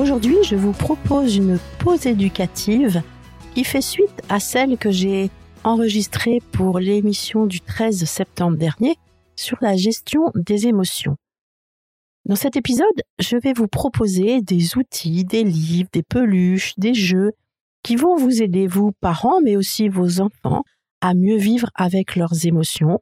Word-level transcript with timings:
Aujourd'hui, 0.00 0.38
je 0.44 0.56
vous 0.56 0.72
propose 0.72 1.36
une 1.36 1.58
pause 1.78 2.06
éducative 2.06 3.02
qui 3.54 3.64
fait 3.64 3.82
suite 3.82 4.22
à 4.30 4.40
celle 4.40 4.78
que 4.78 4.90
j'ai 4.90 5.28
enregistrée 5.62 6.40
pour 6.52 6.78
l'émission 6.78 7.44
du 7.44 7.60
13 7.60 8.06
septembre 8.06 8.56
dernier 8.56 8.96
sur 9.36 9.58
la 9.60 9.76
gestion 9.76 10.32
des 10.34 10.68
émotions. 10.68 11.16
Dans 12.24 12.34
cet 12.34 12.56
épisode, 12.56 12.86
je 13.18 13.36
vais 13.36 13.52
vous 13.52 13.68
proposer 13.68 14.40
des 14.40 14.78
outils, 14.78 15.26
des 15.26 15.44
livres, 15.44 15.90
des 15.92 16.02
peluches, 16.02 16.72
des 16.78 16.94
jeux 16.94 17.32
qui 17.82 17.96
vont 17.96 18.16
vous 18.16 18.40
aider, 18.40 18.66
vous 18.66 18.92
parents, 19.02 19.42
mais 19.44 19.56
aussi 19.56 19.90
vos 19.90 20.22
enfants, 20.22 20.64
à 21.02 21.12
mieux 21.12 21.36
vivre 21.36 21.68
avec 21.74 22.16
leurs 22.16 22.46
émotions, 22.46 23.00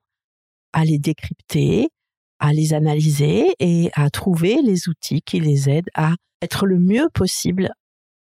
à 0.73 0.85
les 0.85 0.99
décrypter, 0.99 1.91
à 2.39 2.53
les 2.53 2.75
analyser 2.75 3.55
et 3.59 3.91
à 3.95 4.11
trouver 4.11 4.61
les 4.63 4.89
outils 4.89 5.23
qui 5.23 5.41
les 5.41 5.69
aident 5.69 5.91
à 5.95 6.15
être 6.43 6.67
le 6.67 6.79
mieux 6.79 7.09
possible 7.13 7.71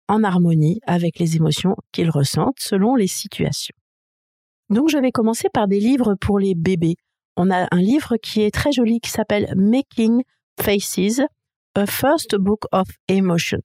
en 0.09 0.25
harmonie 0.25 0.81
avec 0.87 1.19
les 1.19 1.37
émotions 1.37 1.77
qu'ils 1.93 2.11
ressentent 2.11 2.61
selon 2.61 2.95
les 2.95 3.07
situations. 3.07 3.75
Donc 4.69 4.89
je 4.91 4.99
vais 4.99 5.13
commencer 5.13 5.49
par 5.53 5.69
des 5.69 5.81
livres 5.81 6.15
pour 6.21 6.39
les 6.39 6.55
bébés. 6.55 6.97
On 7.37 7.51
a 7.51 7.67
un 7.71 7.81
livre 7.81 8.17
qui 8.17 8.43
est 8.43 8.51
très 8.51 8.73
joli 8.73 9.01
qui 9.01 9.11
s'appelle 9.11 9.53
Making 9.57 10.23
Faces, 10.61 11.23
A 11.75 11.87
First 11.87 12.37
Book 12.37 12.65
of 12.73 12.89
Emotions. 13.09 13.61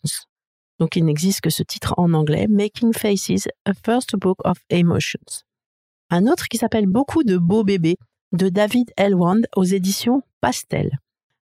Donc 0.80 0.96
il 0.96 1.06
n'existe 1.06 1.42
que 1.42 1.50
ce 1.50 1.64
titre 1.64 1.94
en 1.98 2.14
anglais, 2.14 2.48
Making 2.50 2.94
Faces, 2.94 3.48
A 3.66 3.74
First 3.74 4.16
Book 4.16 4.38
of 4.46 4.58
Emotions. 4.70 5.44
Un 6.10 6.28
autre 6.28 6.48
qui 6.48 6.58
s'appelle 6.58 6.88
Beaucoup 6.88 7.24
de 7.24 7.38
beaux 7.38 7.64
bébés 7.64 7.98
de 8.32 8.50
David 8.50 8.92
Elwand 8.98 9.42
aux 9.56 9.64
éditions 9.64 10.22
Pastel. 10.42 10.92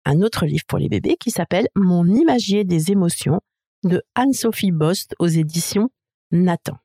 Un 0.05 0.23
autre 0.23 0.47
livre 0.47 0.65
pour 0.67 0.79
les 0.79 0.89
bébés 0.89 1.17
qui 1.19 1.31
s'appelle 1.31 1.69
Mon 1.75 2.07
imagier 2.07 2.65
des 2.65 2.91
émotions 2.91 3.41
de 3.85 4.03
Anne-Sophie 4.15 4.73
Bost 4.73 5.15
aux 5.19 5.27
éditions 5.27 5.91
Nathan. 6.31 6.77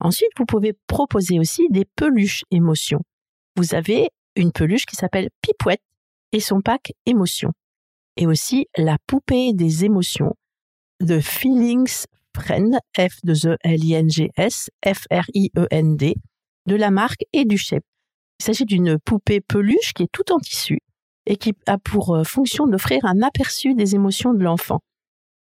Ensuite, 0.00 0.30
vous 0.36 0.46
pouvez 0.46 0.74
proposer 0.86 1.38
aussi 1.38 1.66
des 1.70 1.84
peluches 1.96 2.44
émotions. 2.50 3.00
Vous 3.56 3.74
avez 3.74 4.10
une 4.36 4.52
peluche 4.52 4.86
qui 4.86 4.96
s'appelle 4.96 5.30
Pipouette 5.40 5.82
et 6.32 6.40
son 6.40 6.60
pack 6.60 6.92
émotions. 7.06 7.52
Et 8.16 8.26
aussi 8.26 8.66
la 8.76 8.98
poupée 9.06 9.52
des 9.54 9.84
émotions 9.84 10.34
de 11.00 11.20
Feelings 11.20 12.06
Friend, 12.36 12.78
F 12.98 13.20
de 13.22 13.48
e 13.48 13.56
L 13.62 13.84
I 13.84 13.94
N 13.94 14.10
G 14.10 14.30
S 14.36 14.70
F 14.84 15.06
R 15.10 15.24
I 15.34 15.50
E 15.56 15.66
N 15.70 15.96
D, 15.96 16.16
de 16.66 16.74
la 16.74 16.90
marque 16.90 17.24
et 17.32 17.44
du. 17.44 17.60
Il 18.40 18.44
s'agit 18.44 18.64
d'une 18.64 18.98
poupée 18.98 19.40
peluche 19.40 19.92
qui 19.94 20.04
est 20.04 20.12
tout 20.12 20.32
en 20.32 20.38
tissu 20.38 20.80
et 21.26 21.36
qui 21.36 21.54
a 21.66 21.78
pour 21.78 22.14
euh, 22.14 22.24
fonction 22.24 22.66
d'offrir 22.66 23.04
un 23.04 23.22
aperçu 23.22 23.74
des 23.74 23.94
émotions 23.94 24.34
de 24.34 24.42
l'enfant. 24.42 24.80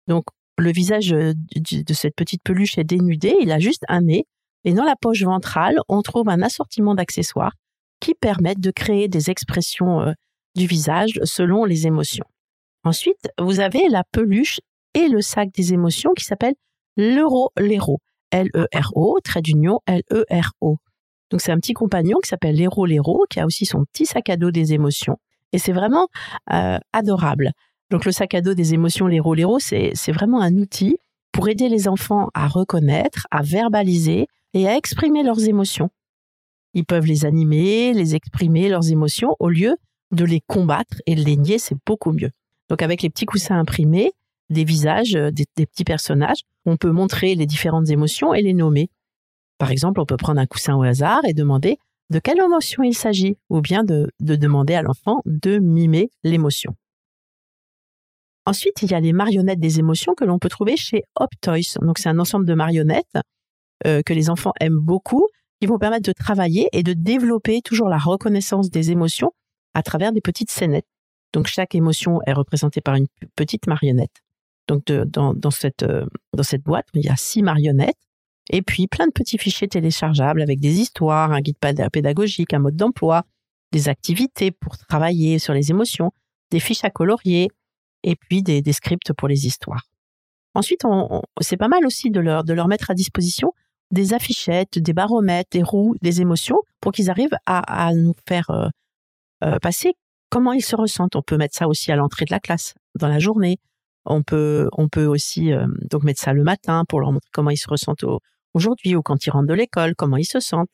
Donc, 0.07 0.25
le 0.57 0.71
visage 0.71 1.13
euh, 1.13 1.33
de 1.55 1.93
cette 1.93 2.15
petite 2.15 2.43
peluche 2.43 2.77
est 2.77 2.83
dénudé, 2.83 3.35
il 3.41 3.51
a 3.51 3.59
juste 3.59 3.83
un 3.87 4.01
nez, 4.01 4.25
et 4.65 4.73
dans 4.73 4.83
la 4.83 4.95
poche 4.95 5.23
ventrale, 5.23 5.79
on 5.87 6.01
trouve 6.01 6.29
un 6.29 6.41
assortiment 6.41 6.95
d'accessoires 6.95 7.53
qui 7.99 8.13
permettent 8.13 8.59
de 8.59 8.71
créer 8.71 9.07
des 9.07 9.29
expressions 9.29 10.01
euh, 10.01 10.11
du 10.55 10.67
visage 10.67 11.19
selon 11.23 11.65
les 11.65 11.87
émotions. 11.87 12.25
Ensuite, 12.83 13.29
vous 13.39 13.59
avez 13.59 13.87
la 13.89 14.03
peluche 14.11 14.59
et 14.93 15.07
le 15.07 15.21
sac 15.21 15.49
des 15.51 15.73
émotions 15.73 16.11
qui 16.13 16.25
s'appelle 16.25 16.53
l'euro 16.97 17.51
lero 17.57 17.99
L-E-R-O, 18.33 19.19
trait 19.23 19.41
d'union, 19.41 19.79
L-E-R-O. 19.85 20.77
Donc 21.29 21.41
c'est 21.41 21.51
un 21.51 21.57
petit 21.57 21.73
compagnon 21.73 22.17
qui 22.21 22.29
s'appelle 22.29 22.55
l'Héro 22.55 22.85
Lero, 22.85 23.25
qui 23.29 23.39
a 23.39 23.45
aussi 23.45 23.65
son 23.65 23.85
petit 23.85 24.05
sac 24.05 24.29
à 24.29 24.37
dos 24.37 24.51
des 24.51 24.73
émotions. 24.73 25.17
Et 25.53 25.59
c'est 25.59 25.71
vraiment 25.71 26.09
euh, 26.51 26.77
adorable. 26.91 27.51
Donc 27.89 28.05
le 28.05 28.11
sac 28.11 28.33
à 28.33 28.41
dos 28.41 28.53
des 28.53 28.73
émotions 28.73 29.07
l'Héro 29.07 29.35
Lero, 29.35 29.59
c'est 29.59 29.93
vraiment 30.11 30.41
un 30.41 30.55
outil 30.55 30.97
pour 31.31 31.47
aider 31.47 31.69
les 31.69 31.87
enfants 31.87 32.29
à 32.33 32.47
reconnaître, 32.47 33.27
à 33.31 33.41
verbaliser 33.41 34.27
et 34.53 34.67
à 34.67 34.75
exprimer 34.75 35.23
leurs 35.23 35.47
émotions. 35.47 35.89
Ils 36.73 36.85
peuvent 36.85 37.05
les 37.05 37.25
animer, 37.25 37.93
les 37.93 38.15
exprimer, 38.15 38.67
leurs 38.67 38.91
émotions, 38.91 39.35
au 39.39 39.49
lieu 39.49 39.77
de 40.11 40.25
les 40.25 40.41
combattre 40.41 40.97
et 41.05 41.15
de 41.15 41.23
les 41.23 41.37
nier, 41.37 41.59
c'est 41.59 41.77
beaucoup 41.85 42.11
mieux. 42.11 42.31
Donc 42.69 42.81
avec 42.81 43.01
les 43.01 43.09
petits 43.09 43.25
coussins 43.25 43.59
imprimés, 43.59 44.11
des 44.49 44.63
visages, 44.63 45.15
euh, 45.15 45.31
des 45.31 45.65
petits 45.65 45.83
personnages, 45.83 46.41
on 46.65 46.77
peut 46.77 46.91
montrer 46.91 47.35
les 47.35 47.45
différentes 47.45 47.89
émotions 47.89 48.33
et 48.33 48.41
les 48.41 48.53
nommer. 48.53 48.89
Par 49.57 49.71
exemple, 49.71 49.99
on 49.99 50.05
peut 50.05 50.17
prendre 50.17 50.39
un 50.39 50.45
coussin 50.45 50.75
au 50.75 50.83
hasard 50.83 51.21
et 51.25 51.33
demander 51.33 51.77
de 52.09 52.19
quelle 52.19 52.39
émotion 52.39 52.83
il 52.83 52.95
s'agit, 52.95 53.37
ou 53.49 53.61
bien 53.61 53.83
de, 53.83 54.09
demander 54.19 54.75
à 54.75 54.81
l'enfant 54.81 55.21
de 55.25 55.59
mimer 55.59 56.09
l'émotion. 56.23 56.75
Ensuite, 58.45 58.81
il 58.81 58.91
y 58.91 58.93
a 58.93 58.99
les 58.99 59.13
marionnettes 59.13 59.59
des 59.59 59.79
émotions 59.79 60.13
que 60.13 60.25
l'on 60.25 60.37
peut 60.37 60.49
trouver 60.49 60.75
chez 60.75 61.03
Optoys. 61.15 61.79
Donc, 61.81 61.97
c'est 61.97 62.09
un 62.09 62.19
ensemble 62.19 62.45
de 62.45 62.53
marionnettes 62.53 63.17
euh, 63.87 64.01
que 64.05 64.13
les 64.13 64.29
enfants 64.29 64.51
aiment 64.59 64.79
beaucoup, 64.79 65.27
qui 65.61 65.67
vont 65.67 65.79
permettre 65.79 66.05
de 66.05 66.11
travailler 66.11 66.67
et 66.73 66.83
de 66.83 66.91
développer 66.91 67.61
toujours 67.61 67.87
la 67.87 67.97
reconnaissance 67.97 68.69
des 68.69 68.91
émotions 68.91 69.31
à 69.73 69.81
travers 69.81 70.11
des 70.11 70.21
petites 70.21 70.51
scénettes. 70.51 70.87
Donc, 71.31 71.47
chaque 71.47 71.73
émotion 71.73 72.19
est 72.27 72.33
représentée 72.33 72.81
par 72.81 72.95
une 72.95 73.07
petite 73.35 73.65
marionnette. 73.65 74.21
Donc, 74.67 74.89
euh, 74.89 75.05
dans 75.05 75.51
cette 75.51 75.83
boîte, 76.63 76.87
il 76.93 77.05
y 77.05 77.09
a 77.09 77.15
six 77.15 77.41
marionnettes 77.41 77.97
et 78.49 78.61
puis 78.61 78.87
plein 78.87 79.07
de 79.07 79.11
petits 79.11 79.37
fichiers 79.37 79.67
téléchargeables 79.67 80.41
avec 80.41 80.59
des 80.59 80.79
histoires, 80.79 81.31
un 81.31 81.41
guide 81.41 81.57
pédagogique, 81.91 82.53
un 82.53 82.59
mode 82.59 82.75
d'emploi, 82.75 83.23
des 83.71 83.89
activités 83.89 84.51
pour 84.51 84.77
travailler 84.77 85.39
sur 85.39 85.53
les 85.53 85.71
émotions, 85.71 86.11
des 86.51 86.59
fiches 86.59 86.83
à 86.83 86.89
colorier 86.89 87.49
et 88.03 88.15
puis 88.15 88.43
des, 88.43 88.61
scripts 88.73 89.13
pour 89.13 89.27
les 89.27 89.47
histoires. 89.47 89.83
Ensuite, 90.53 90.81
c'est 91.41 91.57
pas 91.57 91.67
mal 91.67 91.85
aussi 91.85 92.11
de 92.11 92.19
leur, 92.19 92.43
de 92.43 92.53
leur 92.53 92.67
mettre 92.67 92.91
à 92.91 92.93
disposition 92.93 93.53
des 93.91 94.13
affichettes, 94.13 94.79
des 94.79 94.93
baromètres, 94.93 95.49
des 95.51 95.63
roues, 95.63 95.95
des 96.01 96.21
émotions 96.21 96.57
pour 96.81 96.91
qu'ils 96.91 97.09
arrivent 97.09 97.37
à, 97.45 97.93
nous 97.93 98.13
faire 98.27 98.49
euh, 98.49 98.67
euh, 99.43 99.57
passer 99.59 99.93
comment 100.29 100.53
ils 100.53 100.63
se 100.63 100.75
ressentent. 100.75 101.15
On 101.15 101.21
peut 101.21 101.37
mettre 101.37 101.55
ça 101.55 101.67
aussi 101.67 101.91
à 101.91 101.95
l'entrée 101.95 102.25
de 102.25 102.31
la 102.31 102.39
classe, 102.39 102.73
dans 102.99 103.07
la 103.07 103.19
journée. 103.19 103.57
On 104.05 104.21
peut, 104.21 104.67
on 104.73 104.89
peut 104.89 105.05
aussi 105.05 105.53
euh, 105.53 105.65
donc 105.89 106.03
mettre 106.03 106.21
ça 106.21 106.33
le 106.33 106.43
matin 106.43 106.83
pour 106.89 106.99
leur 106.99 107.11
montrer 107.11 107.29
comment 107.31 107.51
ils 107.51 107.57
se 107.57 107.69
ressentent 107.69 108.03
aujourd'hui 108.53 108.95
ou 108.95 109.01
quand 109.01 109.25
ils 109.25 109.29
rentrent 109.29 109.47
de 109.47 109.53
l'école, 109.53 109.95
comment 109.95 110.17
ils 110.17 110.25
se 110.25 110.39
sentent. 110.39 110.69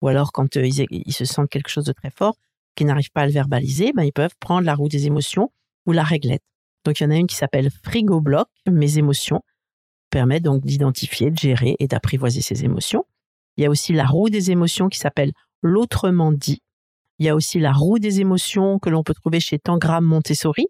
Ou 0.00 0.08
alors 0.08 0.32
quand 0.32 0.56
euh, 0.56 0.66
ils, 0.66 1.12
se 1.12 1.24
sentent 1.24 1.48
quelque 1.48 1.68
chose 1.68 1.84
de 1.84 1.92
très 1.92 2.10
fort, 2.10 2.36
qu'ils 2.74 2.86
n'arrivent 2.86 3.12
pas 3.12 3.22
à 3.22 3.26
le 3.26 3.32
verbaliser, 3.32 3.92
ben, 3.92 4.02
ils 4.02 4.12
peuvent 4.12 4.34
prendre 4.40 4.66
la 4.66 4.74
roue 4.74 4.88
des 4.88 5.06
émotions 5.06 5.52
ou 5.86 5.92
la 5.92 6.02
réglette. 6.02 6.42
Donc 6.84 6.98
il 6.98 7.04
y 7.04 7.06
en 7.06 7.10
a 7.10 7.16
une 7.16 7.26
qui 7.26 7.36
s'appelle 7.36 7.70
Frigo 7.84 8.20
Bloc, 8.20 8.48
mes 8.66 8.98
émotions, 8.98 9.42
permet 10.10 10.40
donc 10.40 10.64
d'identifier, 10.64 11.30
de 11.30 11.38
gérer 11.38 11.76
et 11.78 11.86
d'apprivoiser 11.86 12.40
ses 12.40 12.64
émotions. 12.64 13.04
Il 13.56 13.62
y 13.62 13.66
a 13.66 13.70
aussi 13.70 13.92
la 13.92 14.06
roue 14.06 14.30
des 14.30 14.50
émotions 14.50 14.88
qui 14.88 14.98
s'appelle 14.98 15.32
l'autrement 15.62 16.32
dit. 16.32 16.60
Il 17.18 17.26
y 17.26 17.28
a 17.28 17.36
aussi 17.36 17.60
la 17.60 17.72
roue 17.72 17.98
des 17.98 18.20
émotions 18.20 18.78
que 18.78 18.90
l'on 18.90 19.04
peut 19.04 19.14
trouver 19.14 19.38
chez 19.38 19.58
Tangram 19.58 20.04
Montessori, 20.04 20.66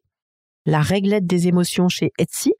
la 0.66 0.80
réglette 0.80 1.26
des 1.26 1.48
émotions 1.48 1.88
chez 1.88 2.12
Etsy 2.18 2.52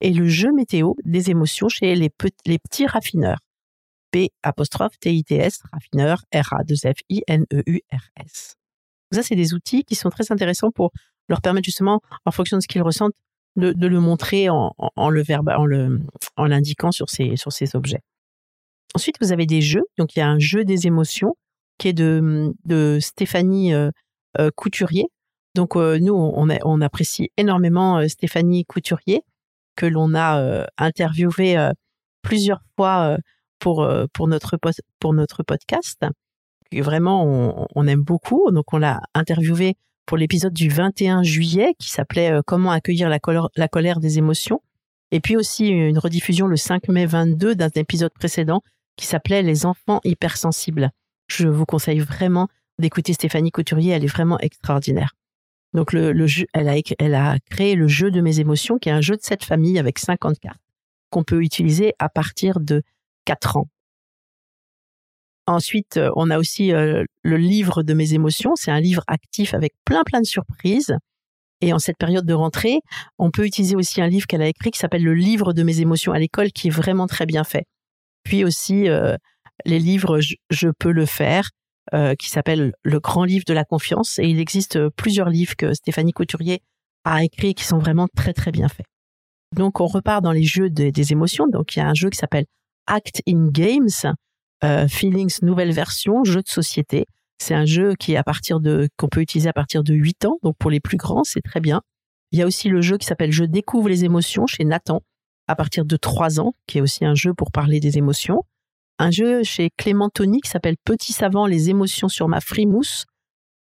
et 0.00 0.12
le 0.12 0.28
jeu 0.28 0.52
météo 0.52 0.94
des 1.04 1.30
émotions 1.30 1.68
chez 1.68 1.94
les, 1.94 2.10
petits 2.10 2.86
raffineurs. 2.86 3.38
P 4.10 4.30
apostrophe 4.42 4.98
T 5.00 5.12
I 5.12 5.24
T 5.24 5.36
S 5.36 5.60
raffineur 5.72 6.22
R 6.34 6.54
A 6.54 6.64
2 6.64 6.74
F 6.76 7.00
I 7.10 7.22
N 7.26 7.44
E 7.52 7.62
U 7.66 7.80
R 7.92 8.22
S. 8.24 8.54
Ça 9.12 9.22
c'est 9.22 9.36
des 9.36 9.54
outils 9.54 9.84
qui 9.84 9.94
sont 9.94 10.08
très 10.08 10.32
intéressants 10.32 10.70
pour 10.70 10.92
leur 11.28 11.42
permettre 11.42 11.66
justement 11.66 12.00
en 12.24 12.30
fonction 12.30 12.56
de 12.56 12.62
ce 12.62 12.68
qu'ils 12.68 12.82
ressentent 12.82 13.14
de, 13.56 13.86
le 13.86 14.00
montrer 14.00 14.48
en, 14.48 14.72
le 15.10 15.22
verbe 15.22 15.50
en 15.56 16.46
l'indiquant 16.46 16.92
sur 16.92 17.10
ces 17.10 17.36
objets. 17.74 18.02
Ensuite, 18.94 19.16
vous 19.20 19.32
avez 19.32 19.46
des 19.46 19.60
jeux. 19.60 19.84
Donc 19.96 20.16
il 20.16 20.20
y 20.20 20.22
a 20.22 20.28
un 20.28 20.38
jeu 20.38 20.64
des 20.64 20.86
émotions 20.86 21.34
qui 21.78 21.88
est 21.88 21.92
de 21.92 22.98
Stéphanie 23.00 23.74
euh, 23.74 23.90
euh, 24.38 24.50
Couturier. 24.54 25.06
Donc 25.54 25.76
euh, 25.76 25.98
nous 25.98 26.14
on, 26.14 26.80
apprécie 26.80 27.30
énormément 27.36 28.06
Stéphanie 28.08 28.64
Couturier 28.64 29.22
que 29.78 29.86
l'on 29.86 30.14
a 30.14 30.40
euh, 30.40 30.66
interviewé 30.76 31.56
euh, 31.56 31.70
plusieurs 32.22 32.60
fois 32.76 33.16
euh, 33.16 33.18
pour, 33.60 34.28
notre 34.28 34.56
podcast. 35.44 36.04
vraiment, 36.72 37.66
on, 37.74 37.86
aime 37.86 38.02
beaucoup. 38.02 38.50
Donc, 38.50 38.74
on 38.74 38.78
l'a 38.78 39.00
interviewé 39.14 39.76
pour 40.04 40.16
l'épisode 40.16 40.52
du 40.52 40.68
21 40.68 41.22
juillet 41.22 41.74
qui 41.78 41.90
s'appelait 41.90 42.40
Comment 42.44 42.72
accueillir 42.72 43.08
la 43.08 43.20
colère, 43.20 43.48
la 43.56 43.68
colère 43.68 44.00
des 44.00 44.18
émotions. 44.18 44.60
Et 45.10 45.20
puis 45.20 45.36
aussi 45.36 45.68
une 45.68 45.98
rediffusion 45.98 46.46
le 46.48 46.56
5 46.56 46.88
mai 46.88 47.06
22 47.06 47.54
d'un 47.54 47.70
épisode 47.74 48.12
précédent 48.12 48.62
qui 48.96 49.06
s'appelait 49.06 49.42
Les 49.42 49.64
enfants 49.64 50.00
hypersensibles. 50.04 50.90
Je 51.28 51.46
vous 51.46 51.66
conseille 51.66 52.00
vraiment 52.00 52.48
d'écouter 52.78 53.12
Stéphanie 53.12 53.50
Couturier, 53.50 53.92
elle 53.92 54.04
est 54.04 54.08
vraiment 54.08 54.38
extraordinaire. 54.38 55.17
Donc 55.74 55.92
le, 55.92 56.26
jeu, 56.26 56.46
elle 56.54 56.68
a, 56.68 56.76
elle 56.98 57.14
a 57.14 57.36
créé 57.50 57.74
le 57.74 57.88
jeu 57.88 58.10
de 58.10 58.20
mes 58.20 58.40
émotions, 58.40 58.78
qui 58.78 58.88
est 58.88 58.92
un 58.92 59.00
jeu 59.00 59.16
de 59.16 59.22
cette 59.22 59.44
famille 59.44 59.78
avec 59.78 59.98
50 59.98 60.38
cartes 60.38 60.60
qu'on 61.10 61.24
peut 61.24 61.42
utiliser 61.42 61.94
à 61.98 62.08
partir 62.08 62.60
de 62.60 62.82
4 63.24 63.58
ans. 63.58 63.68
Ensuite, 65.46 65.96
euh, 65.96 66.10
on 66.16 66.30
a 66.30 66.38
aussi 66.38 66.72
euh, 66.72 67.04
le 67.22 67.36
livre 67.38 67.82
de 67.82 67.94
mes 67.94 68.12
émotions. 68.12 68.54
C'est 68.54 68.70
un 68.70 68.80
livre 68.80 69.02
actif 69.06 69.54
avec 69.54 69.72
plein 69.84 70.02
plein 70.04 70.20
de 70.20 70.26
surprises. 70.26 70.94
Et 71.60 71.72
en 71.72 71.78
cette 71.78 71.96
période 71.96 72.26
de 72.26 72.34
rentrée, 72.34 72.80
on 73.18 73.30
peut 73.30 73.46
utiliser 73.46 73.74
aussi 73.74 74.00
un 74.00 74.08
livre 74.08 74.26
qu'elle 74.26 74.42
a 74.42 74.48
écrit 74.48 74.70
qui 74.70 74.78
s'appelle 74.78 75.02
Le 75.02 75.14
livre 75.14 75.52
de 75.52 75.62
mes 75.62 75.80
émotions 75.80 76.12
à 76.12 76.18
l'école, 76.18 76.52
qui 76.52 76.68
est 76.68 76.70
vraiment 76.70 77.06
très 77.06 77.26
bien 77.26 77.44
fait. 77.44 77.64
Puis 78.22 78.44
aussi 78.44 78.88
euh, 78.88 79.16
les 79.64 79.78
livres 79.78 80.20
je, 80.20 80.68
peux 80.78 80.92
le 80.92 81.06
faire, 81.06 81.50
qui 82.18 82.28
s'appelle 82.28 82.72
Le 82.82 83.00
grand 83.00 83.24
livre 83.24 83.44
de 83.46 83.54
la 83.54 83.64
confiance. 83.64 84.18
Et 84.18 84.28
il 84.28 84.38
existe 84.40 84.88
plusieurs 84.90 85.28
livres 85.30 85.56
que 85.56 85.74
Stéphanie 85.74 86.12
Couturier 86.12 86.62
a 87.04 87.24
écrits 87.24 87.54
qui 87.54 87.64
sont 87.64 87.78
vraiment 87.78 88.08
très 88.14 88.32
très 88.32 88.50
bien 88.50 88.68
faits. 88.68 88.86
Donc 89.54 89.80
on 89.80 89.86
repart 89.86 90.22
dans 90.22 90.32
les 90.32 90.42
jeux 90.42 90.70
des 90.70 91.12
émotions. 91.12 91.46
Donc 91.48 91.76
il 91.76 91.78
y 91.78 91.82
a 91.82 91.88
un 91.88 91.94
jeu 91.94 92.10
qui 92.10 92.18
s'appelle 92.18 92.44
Act 92.86 93.22
in 93.28 93.48
Games, 93.50 94.14
euh, 94.64 94.88
Feelings 94.88 95.38
nouvelle 95.42 95.72
version, 95.72 96.24
jeu 96.24 96.42
de 96.42 96.48
société. 96.48 97.06
C'est 97.38 97.54
un 97.54 97.66
jeu 97.66 97.94
qui 97.94 98.14
est 98.14 98.16
à 98.16 98.24
partir 98.24 98.60
de 98.60 98.88
qu'on 98.96 99.08
peut 99.08 99.20
utiliser 99.20 99.48
à 99.48 99.52
partir 99.52 99.84
de 99.84 99.94
8 99.94 100.24
ans, 100.24 100.38
donc 100.42 100.56
pour 100.58 100.70
les 100.70 100.80
plus 100.80 100.96
grands, 100.96 101.22
c'est 101.22 101.42
très 101.42 101.60
bien. 101.60 101.82
Il 102.32 102.38
y 102.38 102.42
a 102.42 102.46
aussi 102.46 102.68
le 102.68 102.80
jeu 102.80 102.98
qui 102.98 103.06
s'appelle 103.06 103.30
Je 103.30 103.44
découvre 103.44 103.88
les 103.88 104.04
émotions 104.04 104.46
chez 104.46 104.64
Nathan 104.64 105.02
à 105.46 105.54
partir 105.54 105.84
de 105.84 105.96
3 105.96 106.40
ans, 106.40 106.54
qui 106.66 106.78
est 106.78 106.80
aussi 106.80 107.04
un 107.04 107.14
jeu 107.14 107.32
pour 107.32 107.52
parler 107.52 107.78
des 107.78 107.96
émotions. 107.96 108.42
Un 108.98 109.10
jeu 109.10 109.44
chez 109.44 109.70
Clément 109.76 110.10
Tony 110.10 110.40
qui 110.40 110.50
s'appelle 110.50 110.76
Petit 110.84 111.12
savant 111.12 111.46
les 111.46 111.70
émotions 111.70 112.08
sur 112.08 112.28
ma 112.28 112.40
frimousse 112.40 113.06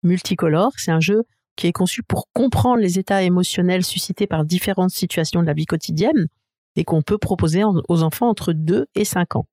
multicolore. 0.03 0.71
C'est 0.77 0.91
un 0.91 0.99
jeu 0.99 1.23
qui 1.55 1.67
est 1.67 1.71
conçu 1.71 2.03
pour 2.03 2.27
comprendre 2.33 2.77
les 2.77 2.99
états 2.99 3.23
émotionnels 3.23 3.83
suscités 3.83 4.27
par 4.27 4.45
différentes 4.45 4.91
situations 4.91 5.41
de 5.41 5.47
la 5.47 5.53
vie 5.53 5.65
quotidienne 5.65 6.27
et 6.75 6.83
qu'on 6.83 7.01
peut 7.01 7.17
proposer 7.17 7.63
aux 7.63 8.03
enfants 8.03 8.29
entre 8.29 8.53
2 8.53 8.87
et 8.95 9.05
5 9.05 9.35
ans. 9.35 9.45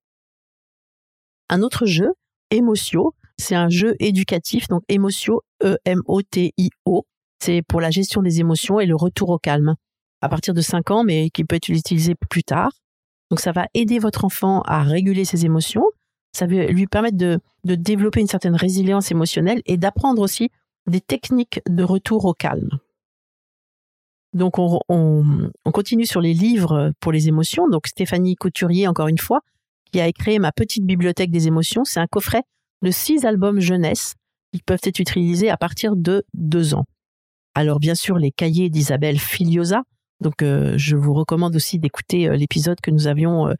Un 1.49 1.61
autre 1.61 1.85
jeu, 1.85 2.11
Emotio, 2.49 3.13
c'est 3.37 3.55
un 3.55 3.69
jeu 3.69 3.95
éducatif, 3.99 4.67
donc 4.67 4.83
Emotio, 4.87 5.41
E-M-O-T-I-O, 5.63 7.05
c'est 7.39 7.61
pour 7.67 7.81
la 7.81 7.89
gestion 7.89 8.21
des 8.21 8.39
émotions 8.39 8.79
et 8.79 8.85
le 8.85 8.95
retour 8.95 9.29
au 9.29 9.39
calme 9.39 9.75
à 10.21 10.29
partir 10.29 10.53
de 10.53 10.61
5 10.61 10.91
ans, 10.91 11.03
mais 11.03 11.29
qui 11.31 11.43
peut 11.43 11.55
être 11.55 11.69
utilisé 11.69 12.13
plus 12.29 12.43
tard. 12.43 12.71
Donc 13.31 13.39
ça 13.39 13.53
va 13.53 13.67
aider 13.73 13.97
votre 13.97 14.25
enfant 14.25 14.61
à 14.63 14.83
réguler 14.83 15.23
ses 15.23 15.45
émotions, 15.45 15.85
ça 16.33 16.45
va 16.45 16.65
lui 16.65 16.85
permettre 16.85 17.17
de, 17.17 17.39
développer 17.63 18.19
une 18.19 18.27
certaine 18.27 18.55
résilience 18.55 19.09
émotionnelle 19.09 19.61
et 19.65 19.77
d'apprendre 19.77 20.21
aussi 20.21 20.49
des 20.85 20.99
techniques 20.99 21.61
de 21.67 21.83
retour 21.83 22.25
au 22.25 22.33
calme. 22.33 22.69
Donc 24.33 24.59
on, 24.59 24.81
on, 24.89 25.71
continue 25.71 26.05
sur 26.05 26.19
les 26.19 26.33
livres 26.33 26.91
pour 26.99 27.13
les 27.13 27.29
émotions. 27.29 27.69
Donc 27.69 27.87
Stéphanie 27.87 28.35
Couturier, 28.35 28.87
encore 28.87 29.07
une 29.07 29.17
fois, 29.17 29.39
qui 29.91 30.01
a 30.01 30.11
créé 30.11 30.37
ma 30.37 30.51
petite 30.51 30.85
bibliothèque 30.85 31.31
des 31.31 31.47
émotions. 31.47 31.85
C'est 31.85 31.99
un 32.01 32.07
coffret 32.07 32.43
de 32.81 32.91
six 32.91 33.25
albums 33.25 33.61
jeunesse 33.61 34.15
qui 34.53 34.61
peuvent 34.61 34.79
être 34.83 34.99
utilisés 34.99 35.49
à 35.49 35.57
partir 35.57 35.95
de 35.95 36.25
deux 36.33 36.73
ans. 36.73 36.85
Alors 37.55 37.79
bien 37.79 37.95
sûr 37.95 38.17
les 38.17 38.31
cahiers 38.31 38.69
d'Isabelle 38.69 39.19
Filiosa. 39.19 39.83
Donc 40.21 40.41
euh, 40.41 40.73
je 40.77 40.95
vous 40.95 41.13
recommande 41.13 41.55
aussi 41.55 41.79
d'écouter 41.79 42.27
euh, 42.29 42.35
l'épisode 42.35 42.79
que 42.81 42.91
nous 42.91 43.07
avions 43.07 43.49
euh, 43.49 43.53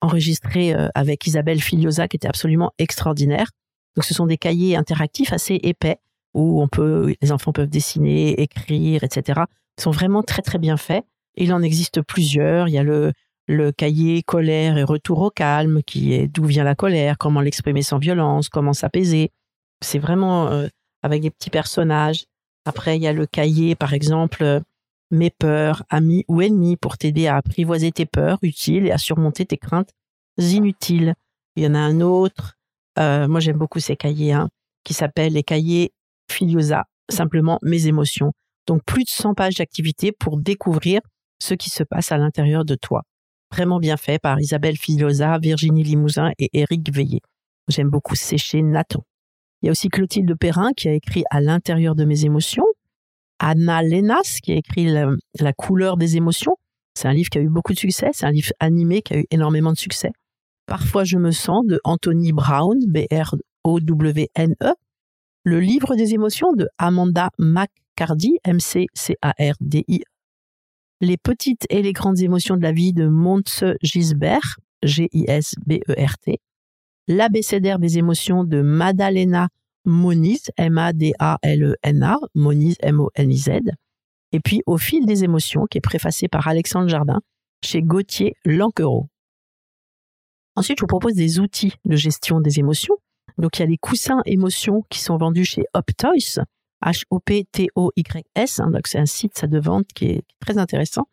enregistré 0.00 0.72
avec 0.94 1.26
Isabelle 1.26 1.60
Filiosa 1.60 2.06
qui 2.06 2.16
était 2.16 2.28
absolument 2.28 2.72
extraordinaire. 2.78 3.50
Donc 3.96 4.04
ce 4.04 4.14
sont 4.14 4.26
des 4.26 4.36
cahiers 4.36 4.76
interactifs 4.76 5.32
assez 5.32 5.54
épais 5.54 5.96
où 6.34 6.62
on 6.62 6.68
peut, 6.68 7.16
les 7.20 7.32
enfants 7.32 7.50
peuvent 7.50 7.68
dessiner, 7.68 8.40
écrire, 8.40 9.02
etc. 9.02 9.40
Ils 9.76 9.82
sont 9.82 9.90
vraiment 9.90 10.22
très 10.22 10.42
très 10.42 10.58
bien 10.58 10.76
faits. 10.76 11.04
Il 11.34 11.52
en 11.52 11.62
existe 11.62 12.00
plusieurs. 12.02 12.68
Il 12.68 12.74
y 12.74 12.78
a 12.78 12.84
le 12.84 13.12
le 13.48 13.72
cahier 13.72 14.22
colère 14.22 14.76
et 14.76 14.84
retour 14.84 15.20
au 15.20 15.30
calme, 15.30 15.82
qui 15.82 16.12
est 16.12 16.28
d'où 16.28 16.44
vient 16.44 16.64
la 16.64 16.74
colère, 16.74 17.16
comment 17.18 17.40
l'exprimer 17.40 17.82
sans 17.82 17.98
violence, 17.98 18.50
comment 18.50 18.74
s'apaiser. 18.74 19.32
C'est 19.80 19.98
vraiment 19.98 20.48
euh, 20.48 20.68
avec 21.02 21.22
des 21.22 21.30
petits 21.30 21.50
personnages. 21.50 22.26
Après, 22.66 22.96
il 22.96 23.02
y 23.02 23.06
a 23.06 23.12
le 23.14 23.26
cahier, 23.26 23.74
par 23.74 23.94
exemple, 23.94 24.44
euh, 24.44 24.60
mes 25.10 25.30
peurs, 25.30 25.84
amis 25.88 26.24
ou 26.28 26.42
ennemis, 26.42 26.76
pour 26.76 26.98
t'aider 26.98 27.26
à 27.26 27.36
apprivoiser 27.36 27.92
tes 27.92 28.06
peurs 28.06 28.38
utiles 28.42 28.86
et 28.86 28.92
à 28.92 28.98
surmonter 28.98 29.46
tes 29.46 29.56
craintes 29.56 29.90
inutiles. 30.36 31.14
Il 31.56 31.64
y 31.64 31.66
en 31.66 31.74
a 31.74 31.78
un 31.78 32.00
autre, 32.00 32.54
euh, 32.98 33.26
moi 33.28 33.40
j'aime 33.40 33.58
beaucoup 33.58 33.80
ces 33.80 33.96
cahiers, 33.96 34.32
hein, 34.32 34.48
qui 34.84 34.94
s'appelle 34.94 35.32
les 35.32 35.42
cahiers 35.42 35.92
Filiosa, 36.30 36.84
simplement 37.08 37.58
mes 37.62 37.86
émotions. 37.86 38.32
Donc 38.66 38.82
plus 38.84 39.04
de 39.04 39.08
100 39.08 39.34
pages 39.34 39.56
d'activité 39.56 40.12
pour 40.12 40.36
découvrir 40.36 41.00
ce 41.40 41.54
qui 41.54 41.70
se 41.70 41.82
passe 41.82 42.12
à 42.12 42.18
l'intérieur 42.18 42.64
de 42.64 42.74
toi 42.74 43.02
vraiment 43.52 43.78
bien 43.78 43.96
fait 43.96 44.18
par 44.18 44.40
Isabelle 44.40 44.76
Filosa, 44.76 45.38
Virginie 45.38 45.82
Limousin 45.82 46.30
et 46.38 46.50
Éric 46.52 46.92
Veillé. 46.92 47.20
J'aime 47.68 47.90
beaucoup 47.90 48.14
sécher 48.14 48.62
Nathan. 48.62 49.02
Il 49.62 49.66
y 49.66 49.68
a 49.68 49.72
aussi 49.72 49.88
Clotilde 49.88 50.34
Perrin 50.38 50.72
qui 50.76 50.88
a 50.88 50.92
écrit 50.92 51.24
À 51.30 51.40
l'intérieur 51.40 51.94
de 51.94 52.04
mes 52.04 52.24
émotions. 52.24 52.64
Anna 53.38 53.82
Lenas 53.82 54.38
qui 54.42 54.52
a 54.52 54.56
écrit 54.56 54.86
la, 54.86 55.52
couleur 55.52 55.96
des 55.96 56.16
émotions. 56.16 56.56
C'est 56.94 57.08
un 57.08 57.12
livre 57.12 57.30
qui 57.30 57.38
a 57.38 57.40
eu 57.40 57.48
beaucoup 57.48 57.72
de 57.72 57.78
succès. 57.78 58.10
C'est 58.12 58.26
un 58.26 58.32
livre 58.32 58.52
animé 58.60 59.02
qui 59.02 59.14
a 59.14 59.18
eu 59.18 59.24
énormément 59.30 59.72
de 59.72 59.78
succès. 59.78 60.10
Parfois 60.66 61.04
je 61.04 61.16
me 61.16 61.30
sens 61.30 61.64
de 61.66 61.80
Anthony 61.84 62.32
Brown, 62.32 62.78
B-R-O-W-N-E. 62.88 64.74
Le 65.44 65.60
livre 65.60 65.94
des 65.94 66.14
émotions 66.14 66.52
de 66.52 66.68
Amanda 66.78 67.30
McCardy, 67.38 68.38
M-C-C-A-R-D-I 68.44 70.02
les 71.00 71.16
petites 71.16 71.66
et 71.70 71.82
les 71.82 71.92
grandes 71.92 72.20
émotions 72.20 72.56
de 72.56 72.62
la 72.62 72.72
vie 72.72 72.92
de 72.92 73.06
Montse 73.06 73.64
Gisbert, 73.82 74.58
G-I-S-B-E-R-T, 74.82 76.40
l'abécédaire 77.06 77.78
des 77.78 77.98
émotions 77.98 78.44
de 78.44 78.62
Madalena 78.62 79.48
Moniz, 79.88 80.50
M-A-D-A-L-E-N-A, 80.56 82.14
e 82.14 82.26
Moniz, 82.34 82.76
M-O-N-I-Z, 82.80 83.48
et 84.32 84.40
puis 84.40 84.62
Au 84.66 84.76
fil 84.76 85.06
des 85.06 85.24
émotions, 85.24 85.66
qui 85.66 85.78
est 85.78 85.82
préfacé 85.82 86.28
par 86.28 86.46
Alexandre 86.46 86.88
Jardin, 86.88 87.20
chez 87.64 87.82
Gauthier 87.82 88.36
Lanquereau. 88.44 89.08
Ensuite, 90.54 90.78
je 90.78 90.82
vous 90.82 90.88
propose 90.88 91.14
des 91.14 91.40
outils 91.40 91.72
de 91.84 91.96
gestion 91.96 92.40
des 92.40 92.58
émotions. 92.58 92.96
Donc, 93.38 93.58
il 93.58 93.60
y 93.60 93.62
a 93.62 93.66
les 93.66 93.78
coussins 93.78 94.20
émotions 94.26 94.82
qui 94.90 95.00
sont 95.00 95.16
vendus 95.16 95.44
chez 95.44 95.64
Optoys, 95.72 96.44
H-O-P-T-O-Y-S. 96.84 98.60
Hein, 98.60 98.70
donc, 98.70 98.86
c'est 98.86 98.98
un 98.98 99.06
site 99.06 99.44
de 99.44 99.58
vente 99.58 99.86
qui 99.94 100.06
est 100.06 100.22
très 100.40 100.58
intéressant. 100.58 101.08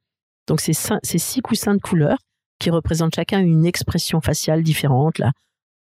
Donc, 0.48 0.62
c'est 0.62 0.74
six 0.74 1.42
coussins 1.42 1.76
de 1.76 1.82
couleurs 1.82 2.18
qui 2.60 2.70
représentent 2.70 3.16
chacun 3.16 3.40
une 3.40 3.66
expression 3.66 4.22
faciale 4.22 4.64
différente, 4.64 5.18
là, 5.20 5.32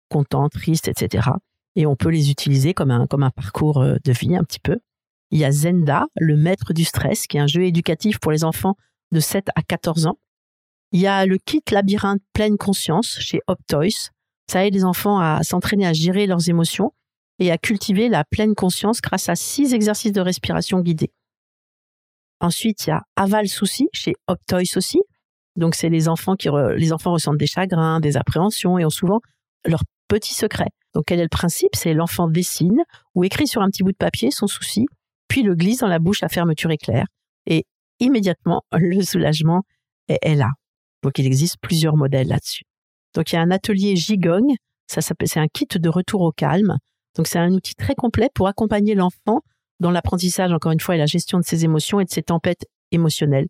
content, 0.10 0.50
triste, 0.50 0.88
etc. 0.88 1.30
Et 1.76 1.86
on 1.86 1.96
peut 1.96 2.10
les 2.10 2.30
utiliser 2.30 2.74
comme 2.74 2.92
un, 2.92 3.08
comme 3.08 3.24
un 3.24 3.32
parcours 3.32 3.82
euh, 3.82 3.96
de 4.04 4.12
vie 4.12 4.36
un 4.36 4.44
petit 4.44 4.60
peu. 4.60 4.78
Il 5.32 5.40
y 5.40 5.46
a 5.46 5.52
Zenda, 5.52 6.06
le 6.16 6.38
maître 6.38 6.74
du 6.74 6.84
stress, 6.84 7.26
qui 7.26 7.38
est 7.38 7.40
un 7.40 7.48
jeu 7.48 7.64
éducatif 7.64 8.20
pour 8.20 8.32
les 8.32 8.44
enfants 8.44 8.76
de 9.12 9.20
7 9.20 9.50
à 9.56 9.62
14 9.64 10.06
ans. 10.06 10.20
Il 10.92 11.00
y 11.00 11.08
a 11.08 11.26
le 11.26 11.38
kit 11.38 11.64
labyrinthe 11.72 12.22
pleine 12.34 12.58
conscience 12.58 13.18
chez 13.20 13.40
Optoys. 13.48 14.12
Ça 14.52 14.66
aide 14.66 14.76
les 14.76 14.84
enfants 14.84 15.20
à 15.20 15.42
s'entraîner 15.42 15.88
à 15.88 15.94
gérer 15.94 16.28
leurs 16.28 16.50
émotions 16.50 16.94
et 17.40 17.50
à 17.50 17.58
cultiver 17.58 18.10
la 18.10 18.24
pleine 18.24 18.54
conscience 18.54 19.02
grâce 19.02 19.28
à 19.28 19.36
six 19.36 19.74
exercices 19.74 20.12
de 20.12 20.22
respiration 20.22 20.82
guidés. 20.82 21.12
Ensuite, 22.40 22.86
il 22.86 22.90
y 22.90 22.94
a 22.94 23.02
Aval 23.16 23.48
Souci 23.48 23.88
chez 23.94 24.14
Optoys 24.28 24.76
aussi. 24.76 25.02
Donc, 25.56 25.76
c'est 25.76 25.90
les 25.90 26.08
enfants 26.08 26.36
qui 26.36 26.50
les 26.76 26.94
enfants 26.94 27.14
ressentent 27.14 27.38
des 27.38 27.48
chagrins, 27.48 28.00
des 28.00 28.18
appréhensions 28.18 28.78
et 28.78 28.86
ont 28.86 28.90
souvent 28.90 29.22
leurs 29.66 29.84
petits 30.08 30.34
secrets. 30.34 30.70
Donc, 30.94 31.06
quel 31.08 31.20
est 31.20 31.24
le 31.24 31.30
principe? 31.30 31.76
C'est 31.76 31.94
l'enfant 31.94 32.28
dessine 32.28 32.84
ou 33.16 33.24
écrit 33.24 33.48
sur 33.48 33.62
un 33.62 33.68
petit 33.68 33.84
bout 33.84 33.92
de 33.92 33.98
papier 33.98 34.32
son 34.32 34.48
souci, 34.48 34.86
puis 35.28 35.42
le 35.44 35.56
glisse 35.56 35.80
dans 35.80 35.88
la 35.88 36.00
bouche 36.00 36.24
à 36.24 36.30
fermeture 36.30 36.72
éclair. 36.72 37.06
Et 37.46 37.66
immédiatement, 38.00 38.64
le 38.74 39.02
soulagement 39.02 39.64
est, 40.08 40.36
là. 40.36 40.50
Donc, 41.02 41.20
il 41.20 41.26
existe 41.26 41.58
plusieurs 41.62 41.98
modèles 41.98 42.28
là-dessus. 42.28 42.64
Donc, 43.16 43.32
il 43.32 43.36
y 43.36 43.38
a 43.38 43.42
un 43.42 43.52
atelier 43.52 43.96
Gigong. 43.96 44.56
Ça 44.88 45.02
s'appelle, 45.02 45.28
c'est 45.28 45.40
un 45.40 45.48
kit 45.48 45.68
de 45.68 45.90
retour 45.90 46.22
au 46.22 46.32
calme 46.32 46.78
donc 47.16 47.28
c'est 47.28 47.40
un 47.40 47.52
outil 47.52 47.76
très 47.76 47.96
complet 47.96 48.30
pour 48.34 48.48
accompagner 48.48 48.96
l'enfant 48.96 49.42
dans 49.80 49.92
l'apprentissage, 49.92 50.52
encore 50.52 50.72
une 50.72 50.80
fois, 50.80 50.96
et 50.96 50.98
la 50.98 51.06
gestion 51.06 51.40
de 51.40 51.44
ses 51.44 51.66
émotions 51.66 52.00
et 52.00 52.06
de 52.06 52.10
ses 52.10 52.24
tempêtes 52.24 52.66
émotionnelles. 52.92 53.48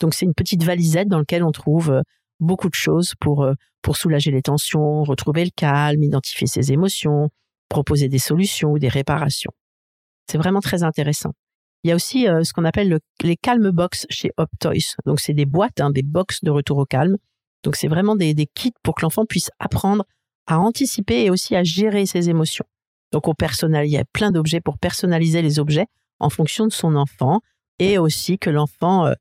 Donc 0.00 0.14
c'est 0.14 0.26
une 0.26 0.34
petite 0.34 0.62
valisette 0.62 1.08
dans 1.08 1.18
laquelle 1.18 1.44
on 1.44 1.52
trouve 1.52 1.90
euh, 1.90 2.02
beaucoup 2.40 2.68
de 2.68 2.74
choses 2.74 3.14
pour, 3.20 3.42
euh, 3.42 3.54
pour 3.82 3.96
soulager 3.96 4.30
les 4.30 4.42
tensions, 4.42 5.04
retrouver 5.04 5.44
le 5.44 5.50
calme, 5.54 6.02
identifier 6.02 6.46
ses 6.46 6.72
émotions, 6.72 7.30
proposer 7.68 8.08
des 8.08 8.18
solutions 8.18 8.72
ou 8.72 8.78
des 8.78 8.88
réparations. 8.88 9.52
C'est 10.30 10.38
vraiment 10.38 10.60
très 10.60 10.82
intéressant. 10.82 11.32
Il 11.84 11.88
y 11.88 11.92
a 11.92 11.94
aussi 11.94 12.26
euh, 12.28 12.42
ce 12.42 12.52
qu'on 12.52 12.64
appelle 12.64 12.98
les 13.22 13.36
calm 13.36 13.70
box 13.70 14.06
chez 14.10 14.32
Optoys. 14.36 14.96
Donc 15.04 15.20
c'est 15.20 15.34
des 15.34 15.46
boîtes, 15.46 15.80
hein, 15.80 15.90
des 15.90 16.02
box 16.02 16.42
de 16.42 16.50
retour 16.50 16.78
au 16.78 16.84
calme. 16.84 17.16
Donc 17.62 17.76
c'est 17.76 17.88
vraiment 17.88 18.16
des, 18.16 18.34
kits 18.54 18.72
pour 18.82 18.94
que 18.94 19.02
l'enfant 19.02 19.24
puisse 19.24 19.50
apprendre 19.58 20.04
à 20.46 20.58
anticiper 20.58 21.24
et 21.24 21.30
aussi 21.30 21.56
à 21.56 21.64
gérer 21.64 22.06
ses 22.06 22.28
émotions. 22.28 22.64
Donc 23.12 23.28
on 23.28 23.34
personnalise, 23.34 23.92
il 23.92 23.94
y 23.94 23.98
a 23.98 24.04
plein 24.04 24.30
d'objets 24.30 24.60
pour 24.60 24.78
personnaliser 24.78 25.42
les 25.42 25.58
objets 25.58 25.86
en 26.18 26.28
fonction 26.28 26.66
de 26.66 26.72
son 26.72 26.96
enfant 26.96 27.40
et 27.78 27.98
aussi 27.98 28.38
que 28.38 28.50
l'enfant 28.50 29.06
euh, 29.06 29.14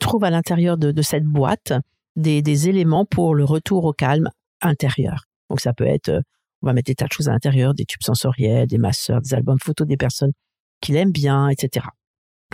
trouve 0.00 0.24
à 0.24 0.30
l'intérieur 0.30 0.78
de, 0.78 1.02
cette 1.02 1.24
boîte 1.24 1.72
des, 2.16 2.68
éléments 2.68 3.04
pour 3.04 3.34
le 3.34 3.44
retour 3.44 3.84
au 3.84 3.92
calme 3.92 4.28
intérieur. 4.60 5.24
Donc 5.50 5.60
ça 5.60 5.72
peut 5.72 5.86
être, 5.86 6.08
euh, 6.08 6.20
on 6.62 6.66
va 6.66 6.72
mettre 6.72 6.86
des 6.86 6.94
tas 6.94 7.06
de 7.06 7.12
choses 7.12 7.28
à 7.28 7.32
l'intérieur, 7.32 7.74
des 7.74 7.84
tubes 7.84 8.02
sensoriels, 8.02 8.66
des 8.66 8.78
masseurs, 8.78 9.20
des 9.20 9.34
albums 9.34 9.58
photos 9.60 9.86
des 9.86 9.96
personnes 9.96 10.32
qu'il 10.80 10.96
aime 10.96 11.12
bien, 11.12 11.48
etc 11.48 11.86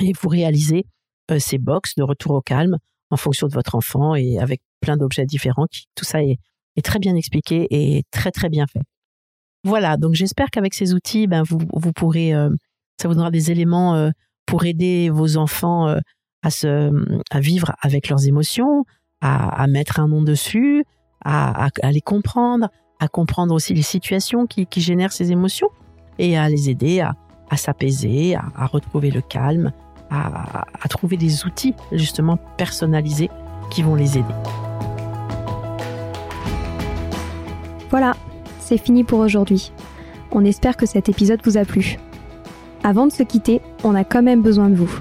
et 0.02 0.12
vous 0.20 0.28
réalisez 0.28 0.84
euh, 1.30 1.38
ces 1.38 1.58
box 1.58 1.94
de 1.96 2.02
retour 2.02 2.32
au 2.32 2.40
calme 2.40 2.78
en 3.10 3.16
fonction 3.16 3.46
de 3.46 3.54
votre 3.54 3.74
enfant 3.74 4.14
et 4.14 4.38
avec 4.38 4.60
plein 4.80 4.96
d'objets 4.96 5.26
différents. 5.26 5.66
Qui, 5.66 5.86
tout 5.94 6.04
ça 6.04 6.22
est, 6.22 6.38
très 6.84 7.00
bien 7.00 7.16
expliqué 7.16 7.66
et 7.70 8.04
très 8.12 8.30
très 8.30 8.48
bien 8.48 8.66
fait. 8.68 8.82
Voilà, 9.64 9.96
donc 9.96 10.14
j'espère 10.14 10.46
qu'avec 10.50 10.74
ces 10.74 10.94
outils, 10.94 11.26
ben, 11.26 11.42
vous, 11.42 11.58
vous 11.72 11.92
pourrez, 11.92 12.32
euh, 12.32 12.50
ça 13.00 13.08
vous 13.08 13.14
donnera 13.14 13.32
des 13.32 13.50
éléments 13.50 14.12
pour 14.46 14.64
aider 14.64 15.10
vos 15.10 15.38
enfants 15.38 15.92
à, 16.42 16.50
se, 16.50 16.92
à 17.32 17.40
vivre 17.40 17.72
avec 17.80 18.08
leurs 18.08 18.28
émotions, 18.28 18.84
à, 19.20 19.66
mettre 19.66 20.00
un 20.00 20.08
nom 20.08 20.22
dessus, 20.22 20.84
à, 21.24 21.68
les 21.90 22.00
comprendre, 22.00 22.68
à 23.00 23.08
comprendre 23.08 23.54
aussi 23.54 23.74
les 23.74 23.82
situations 23.82 24.46
qui, 24.46 24.66
génèrent 24.76 25.12
ces 25.12 25.32
émotions 25.32 25.68
et 26.18 26.36
à 26.36 26.48
les 26.48 26.70
aider 26.70 27.04
à 27.50 27.56
s'apaiser, 27.56 28.36
à, 28.36 28.66
retrouver 28.66 29.10
le 29.10 29.20
calme, 29.20 29.72
à, 30.10 30.88
trouver 30.88 31.16
des 31.16 31.44
outils 31.44 31.74
justement 31.92 32.38
personnalisés 32.56 33.30
qui 33.70 33.82
vont 33.82 33.94
les 33.94 34.18
aider. 34.18 34.34
Voilà, 37.90 38.14
c'est 38.60 38.78
fini 38.78 39.04
pour 39.04 39.20
aujourd'hui. 39.20 39.72
On 40.30 40.44
espère 40.44 40.76
que 40.76 40.86
cet 40.86 41.08
épisode 41.08 41.40
vous 41.44 41.56
a 41.56 41.64
plu. 41.64 41.98
Avant 42.84 43.06
de 43.06 43.12
se 43.12 43.22
quitter, 43.22 43.60
on 43.82 43.94
a 43.94 44.04
quand 44.04 44.22
même 44.22 44.42
besoin 44.42 44.68
de 44.68 44.74
vous. 44.74 45.00